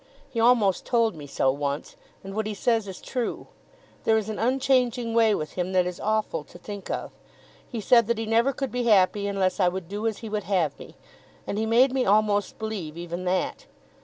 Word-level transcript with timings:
He 0.31 0.39
almost 0.39 0.83
told 0.83 1.13
me 1.15 1.27
so 1.27 1.51
once, 1.51 1.95
and 2.23 2.33
what 2.33 2.47
he 2.47 2.55
says 2.55 2.87
is 2.87 3.01
true. 3.01 3.45
There 4.03 4.17
is 4.17 4.29
an 4.29 4.39
unchanging 4.39 5.13
way 5.13 5.35
with 5.35 5.51
him 5.51 5.73
that 5.73 5.85
is 5.85 5.99
awful 5.99 6.43
to 6.43 6.57
think 6.57 6.89
of. 6.89 7.11
He 7.69 7.79
said 7.79 8.07
that 8.07 8.17
he 8.17 8.25
never 8.25 8.51
could 8.51 8.71
be 8.71 8.85
happy 8.85 9.27
unless 9.27 9.59
I 9.59 9.67
would 9.67 9.87
do 9.87 10.07
as 10.07 10.17
he 10.17 10.27
would 10.27 10.45
have 10.45 10.79
me, 10.79 10.95
and 11.45 11.59
he 11.59 11.67
made 11.67 11.93
me 11.93 12.03
almost 12.03 12.57
believe 12.57 12.97
even 12.97 13.25
that. 13.25 13.67